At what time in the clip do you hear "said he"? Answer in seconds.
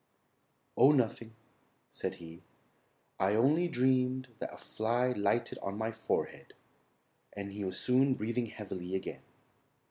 1.91-2.41